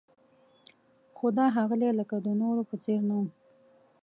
خو 1.17 1.25
دا 1.37 1.45
ښاغلی 1.53 1.89
لکه 1.99 2.15
د 2.25 2.27
نورو 2.41 2.61
په 2.69 2.75
څېر 2.83 2.99
نه 3.09 3.15
و. 3.19 3.23